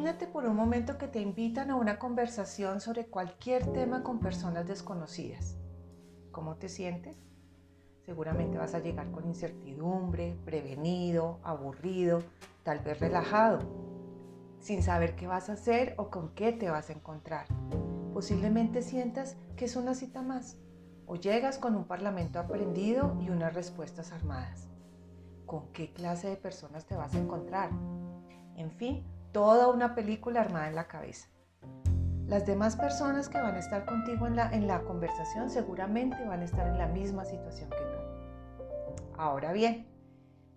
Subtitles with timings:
[0.00, 4.66] Imagínate por un momento que te invitan a una conversación sobre cualquier tema con personas
[4.66, 5.58] desconocidas.
[6.32, 7.18] ¿Cómo te sientes?
[8.06, 12.22] Seguramente vas a llegar con incertidumbre, prevenido, aburrido,
[12.62, 13.58] tal vez relajado,
[14.58, 17.44] sin saber qué vas a hacer o con qué te vas a encontrar.
[18.14, 20.56] Posiblemente sientas que es una cita más
[21.04, 24.66] o llegas con un parlamento aprendido y unas respuestas armadas.
[25.44, 27.68] ¿Con qué clase de personas te vas a encontrar?
[28.56, 31.28] En fin, toda una película armada en la cabeza.
[32.26, 36.40] Las demás personas que van a estar contigo en la, en la conversación seguramente van
[36.40, 39.02] a estar en la misma situación que tú.
[39.16, 39.88] Ahora bien,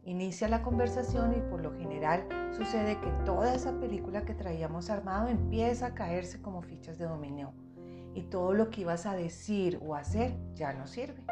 [0.04, 5.28] inicia la conversación y por lo general sucede que toda esa película que traíamos armado
[5.28, 7.54] empieza a caerse como fichas de dominio
[8.14, 11.24] y todo lo que ibas a decir o hacer ya no sirve.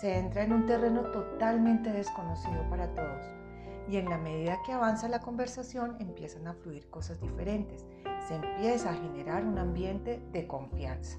[0.00, 3.41] Se entra en un terreno totalmente desconocido para todos
[3.88, 7.84] y en la medida que avanza la conversación empiezan a fluir cosas diferentes.
[8.28, 11.18] Se empieza a generar un ambiente de confianza.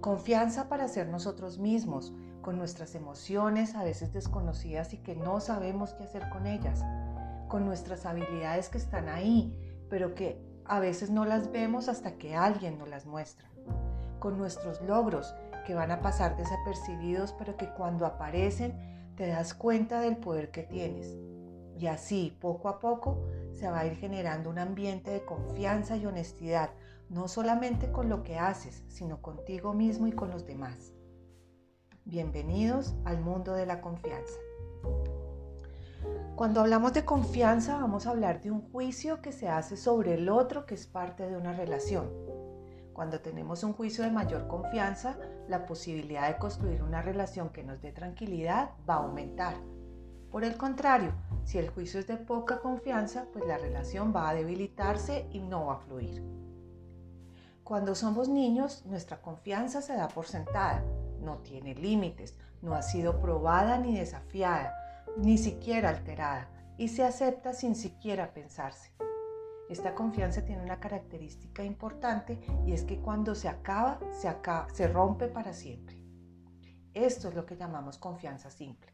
[0.00, 5.94] Confianza para ser nosotros mismos, con nuestras emociones a veces desconocidas y que no sabemos
[5.94, 6.84] qué hacer con ellas,
[7.48, 9.56] con nuestras habilidades que están ahí,
[9.88, 13.48] pero que a veces no las vemos hasta que alguien nos las muestra,
[14.18, 15.34] con nuestros logros
[15.66, 18.74] que van a pasar desapercibidos, pero que cuando aparecen
[19.16, 21.16] te das cuenta del poder que tienes.
[21.78, 26.06] Y así, poco a poco, se va a ir generando un ambiente de confianza y
[26.06, 26.70] honestidad,
[27.08, 30.92] no solamente con lo que haces, sino contigo mismo y con los demás.
[32.04, 34.38] Bienvenidos al mundo de la confianza.
[36.36, 40.28] Cuando hablamos de confianza vamos a hablar de un juicio que se hace sobre el
[40.28, 42.10] otro que es parte de una relación.
[42.92, 45.16] Cuando tenemos un juicio de mayor confianza,
[45.48, 49.56] la posibilidad de construir una relación que nos dé tranquilidad va a aumentar.
[50.30, 51.12] Por el contrario,
[51.44, 55.66] si el juicio es de poca confianza, pues la relación va a debilitarse y no
[55.66, 56.22] va a fluir.
[57.62, 60.84] Cuando somos niños, nuestra confianza se da por sentada
[61.24, 64.74] no tiene límites, no ha sido probada ni desafiada,
[65.16, 68.92] ni siquiera alterada, y se acepta sin siquiera pensarse.
[69.70, 74.86] Esta confianza tiene una característica importante y es que cuando se acaba, se, acaba, se
[74.86, 75.98] rompe para siempre.
[76.92, 78.93] Esto es lo que llamamos confianza simple.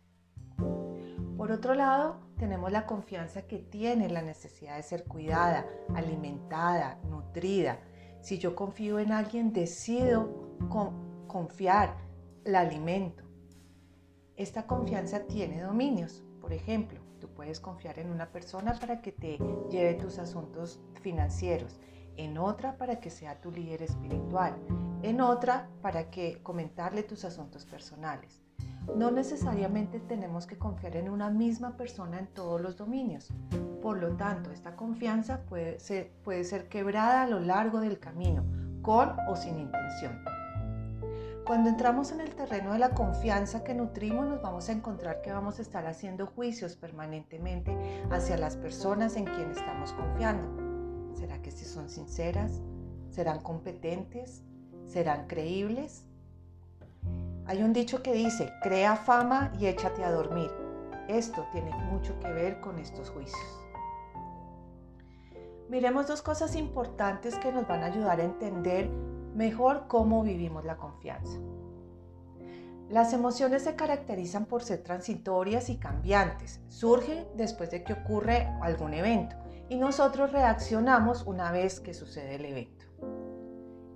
[1.40, 5.64] Por otro lado, tenemos la confianza que tiene la necesidad de ser cuidada,
[5.94, 7.78] alimentada, nutrida.
[8.20, 10.58] Si yo confío en alguien, decido
[11.26, 11.96] confiar
[12.44, 13.24] la alimento.
[14.36, 16.22] Esta confianza tiene dominios.
[16.42, 19.38] Por ejemplo, tú puedes confiar en una persona para que te
[19.70, 21.80] lleve tus asuntos financieros,
[22.18, 24.58] en otra para que sea tu líder espiritual,
[25.02, 28.42] en otra para que comentarle tus asuntos personales.
[28.96, 33.28] No necesariamente tenemos que confiar en una misma persona en todos los dominios.
[33.82, 38.44] Por lo tanto, esta confianza puede ser, quebrada a lo largo del camino,
[38.82, 40.22] con o sin intención.
[41.46, 45.32] Cuando entramos en el terreno de la confianza que nutrimos, nos vamos a encontrar que
[45.32, 47.76] vamos a estar haciendo juicios permanentemente
[48.10, 51.16] hacia las personas en quienes estamos confiando.
[51.16, 52.60] ¿Será que si son sinceras?
[53.08, 54.44] ¿Serán competentes?
[54.86, 56.06] ¿Serán creíbles?
[57.50, 60.52] Hay un dicho que dice, crea fama y échate a dormir.
[61.08, 63.42] Esto tiene mucho que ver con estos juicios.
[65.68, 68.88] Miremos dos cosas importantes que nos van a ayudar a entender
[69.34, 71.40] mejor cómo vivimos la confianza.
[72.88, 76.60] Las emociones se caracterizan por ser transitorias y cambiantes.
[76.68, 79.34] Surgen después de que ocurre algún evento
[79.68, 82.79] y nosotros reaccionamos una vez que sucede el evento.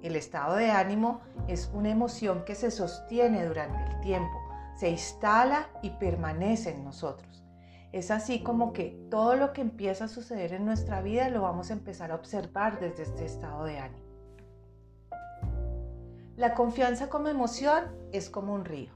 [0.04, 4.38] El estado de ánimo es una emoción que se sostiene durante el tiempo,
[4.76, 7.42] se instala y permanece en nosotros.
[7.90, 11.70] Es así como que todo lo que empieza a suceder en nuestra vida lo vamos
[11.70, 14.04] a empezar a observar desde este estado de ánimo.
[16.36, 18.92] La confianza como emoción es como un río.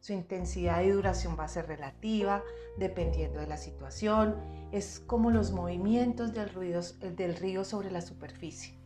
[0.00, 2.42] Su intensidad y duración va a ser relativa,
[2.76, 4.36] dependiendo de la situación.
[4.70, 6.50] Es como los movimientos del,
[7.16, 8.81] del río sobre la superficie.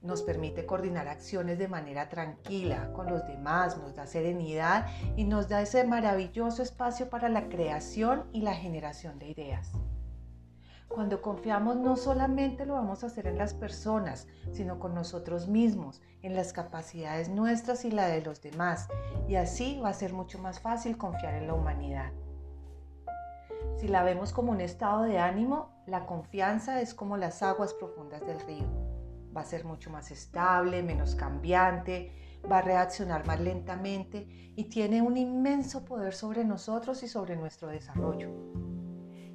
[0.00, 4.86] Nos permite coordinar acciones de manera tranquila con los demás, nos da serenidad
[5.16, 9.72] y nos da ese maravilloso espacio para la creación y la generación de ideas.
[10.88, 16.00] Cuando confiamos no solamente lo vamos a hacer en las personas, sino con nosotros mismos,
[16.22, 18.88] en las capacidades nuestras y la de los demás.
[19.28, 22.12] Y así va a ser mucho más fácil confiar en la humanidad.
[23.76, 28.26] Si la vemos como un estado de ánimo, la confianza es como las aguas profundas
[28.26, 28.97] del río.
[29.36, 32.12] Va a ser mucho más estable, menos cambiante,
[32.50, 34.26] va a reaccionar más lentamente
[34.56, 38.30] y tiene un inmenso poder sobre nosotros y sobre nuestro desarrollo.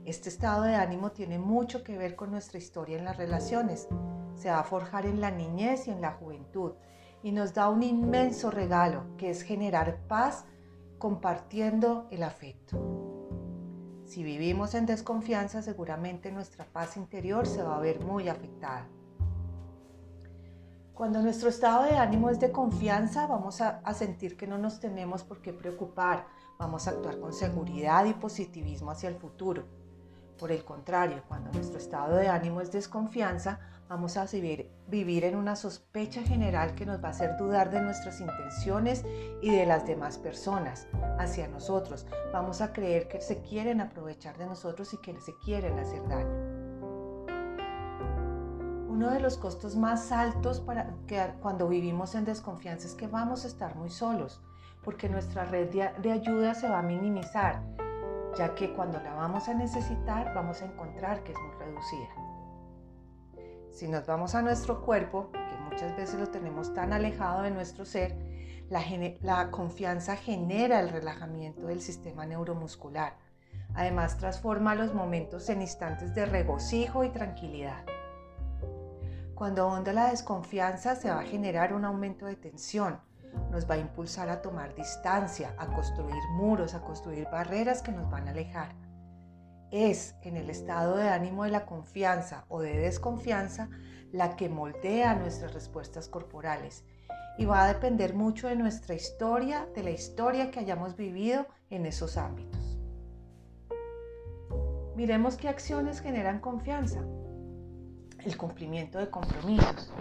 [0.06, 3.88] Este estado de ánimo tiene mucho que ver con nuestra historia en las relaciones.
[4.36, 6.74] Se va a forjar en la niñez y en la juventud
[7.22, 10.46] y nos da un inmenso regalo que es generar paz
[11.00, 13.04] compartiendo el afecto.
[14.06, 18.88] Si vivimos en desconfianza, seguramente nuestra paz interior se va a ver muy afectada.
[20.94, 25.24] Cuando nuestro estado de ánimo es de confianza, vamos a, sentir que no nos tenemos
[25.24, 26.28] por qué preocupar,
[26.60, 29.64] vamos a actuar con seguridad y positivismo hacia el futuro.
[30.38, 33.60] Por el contrario, cuando nuestro estado de ánimo es desconfianza,
[33.90, 38.22] vamos a vivir, en una sospecha general que nos va a hacer dudar de nuestras
[38.22, 39.04] intenciones
[39.42, 40.88] y de las demás personas
[41.18, 42.06] hacia nosotros.
[42.32, 46.53] Vamos a creer que se quieren aprovechar de nosotros y que se quieren hacer daño.
[49.04, 53.44] Uno de los costos más altos para que cuando vivimos en desconfianza es que vamos
[53.44, 54.42] a estar muy solos,
[54.82, 57.62] porque nuestra red de ayuda se va a minimizar,
[58.38, 62.08] ya que cuando la vamos a necesitar vamos a encontrar que es muy reducida.
[63.72, 67.84] Si nos vamos a nuestro cuerpo, que muchas veces lo tenemos tan alejado de nuestro
[67.84, 68.18] ser,
[68.70, 68.82] la,
[69.20, 73.18] la confianza genera el relajamiento del sistema neuromuscular.
[73.76, 77.84] Además, transforma los momentos en instantes de regocijo y tranquilidad.
[79.44, 83.02] Cuando onda la desconfianza se va a generar un aumento de tensión,
[83.52, 88.10] nos va a impulsar a tomar distancia, a construir muros, a construir barreras que nos
[88.10, 88.74] van a alejar.
[89.70, 93.68] Es en el estado de ánimo de la confianza o de desconfianza
[94.14, 96.86] la que moldea nuestras respuestas corporales
[97.38, 101.86] y va a depender mucho de nuestra historia, de la historia que hayamos vivido en
[101.86, 102.80] esos ámbitos.
[104.96, 107.04] Miremos qué acciones generan confianza
[108.26, 109.92] el cumplimiento de compromisos.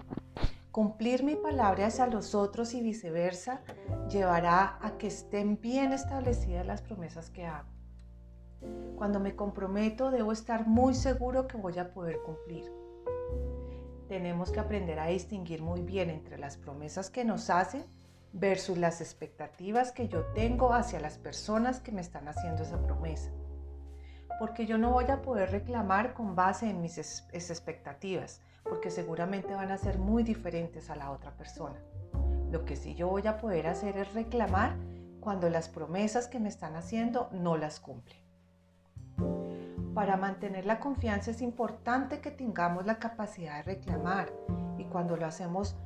[0.70, 3.60] Cumplir mi palabra hacia los otros y viceversa
[4.08, 7.68] llevará a que estén bien establecidas las promesas que hago.
[8.96, 12.72] Cuando me comprometo debo estar muy seguro que voy a poder cumplir.
[14.08, 17.84] Tenemos que aprender a distinguir muy bien entre las promesas que nos hacen
[18.32, 23.30] versus las expectativas que yo tengo hacia las personas que me están haciendo esa promesa
[24.38, 29.70] porque yo no voy a poder reclamar con base en mis expectativas, porque seguramente van
[29.70, 31.78] a ser muy diferentes a la otra persona.
[32.50, 34.76] Lo que sí yo voy a poder hacer es reclamar
[35.20, 38.18] cuando las promesas que me están haciendo no las cumplen.
[39.94, 44.32] Para mantener la confianza es importante que tengamos la capacidad de reclamar
[44.78, 45.76] y cuando lo hacemos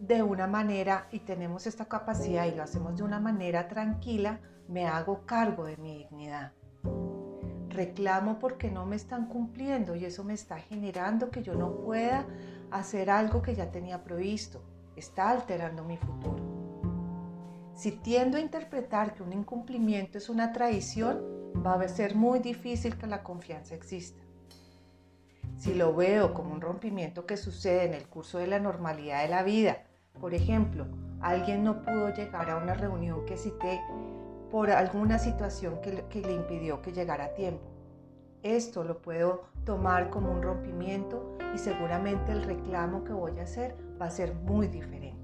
[0.00, 4.86] de una manera y tenemos esta capacidad y lo hacemos de una manera tranquila, me
[4.86, 6.52] hago cargo de mi dignidad
[7.76, 12.26] reclamo porque no me están cumpliendo y eso me está generando que yo no pueda
[12.70, 14.62] hacer algo que ya tenía previsto.
[14.96, 16.42] Está alterando mi futuro.
[17.74, 21.22] Si tiendo a interpretar que un incumplimiento es una traición,
[21.64, 24.22] va a ser muy difícil que la confianza exista.
[25.58, 29.28] Si lo veo como un rompimiento que sucede en el curso de la normalidad de
[29.28, 29.84] la vida,
[30.20, 30.86] por ejemplo,
[31.20, 33.80] alguien no pudo llegar a una reunión que cité
[34.50, 37.64] por alguna situación que, que le impidió que llegara a tiempo.
[38.42, 43.76] Esto lo puedo tomar como un rompimiento y seguramente el reclamo que voy a hacer
[44.00, 45.16] va a ser muy diferente.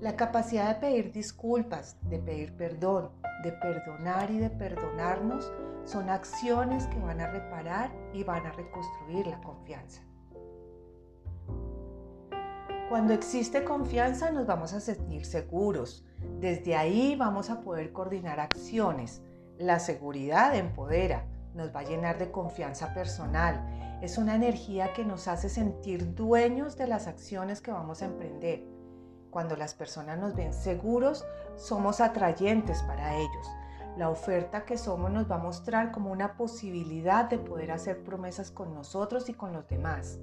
[0.00, 3.10] La capacidad de pedir disculpas, de pedir perdón,
[3.42, 5.52] de perdonar y de perdonarnos
[5.84, 10.02] son acciones que van a reparar y van a reconstruir la confianza.
[12.92, 16.04] Cuando existe confianza nos vamos a sentir seguros.
[16.40, 19.22] Desde ahí vamos a poder coordinar acciones.
[19.56, 23.98] La seguridad empodera, nos va a llenar de confianza personal.
[24.02, 28.62] Es una energía que nos hace sentir dueños de las acciones que vamos a emprender.
[29.30, 31.24] Cuando las personas nos ven seguros,
[31.56, 33.46] somos atrayentes para ellos.
[33.96, 38.50] La oferta que somos nos va a mostrar como una posibilidad de poder hacer promesas
[38.50, 40.18] con nosotros y con los demás.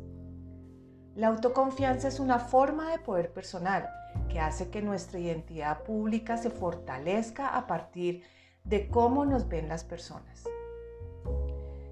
[1.19, 3.89] La autoconfianza es una forma de poder personal
[4.29, 8.23] que hace que nuestra identidad pública se fortalezca a partir
[8.63, 10.45] de cómo nos ven las personas.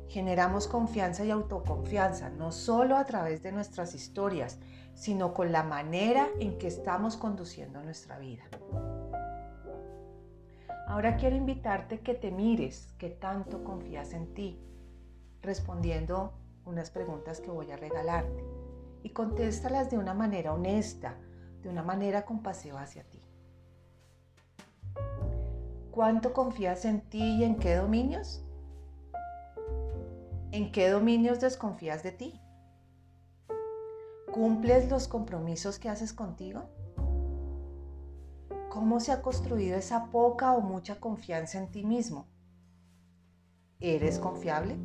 [0.08, 4.60] Generamos confianza y autoconfianza no solo a través de nuestras historias,
[4.94, 8.46] sino con la manera en que estamos conduciendo nuestra vida.
[10.88, 14.58] Ahora quiero invitarte que te mires qué tanto confías en ti,
[15.42, 16.32] respondiendo
[16.64, 18.57] unas preguntas que voy a regalarte
[19.04, 21.18] y contéstalas de una manera honesta,
[21.62, 23.22] de una manera compasiva hacia ti.
[25.92, 28.44] ¿Cuánto confías en ti y en qué dominios?
[30.52, 32.42] ¿En qué dominios desconfías de ti?
[34.32, 36.70] ¿Cumples los compromisos que haces contigo?
[38.70, 42.28] ¿Cómo se ha construido esa poca o mucha confianza en ti mismo?
[43.80, 44.78] ¿Eres confiable?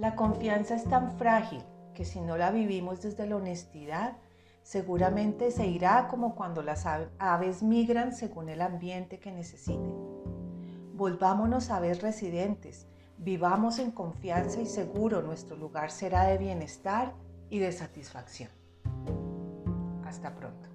[0.00, 4.16] La confianza es tan frágil que si no la vivimos desde la honestidad,
[4.62, 9.94] seguramente se irá como cuando las aves migran según el ambiente que necesiten.
[10.94, 12.86] Volvámonos a ver residentes,
[13.18, 17.12] vivamos en confianza y seguro, nuestro lugar será de bienestar
[17.50, 18.48] y de satisfacción.
[20.06, 20.70] Hasta pronto.